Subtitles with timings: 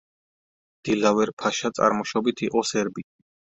[0.89, 3.09] დილავერ-ფაშა წარმოშობით იყო სერბი.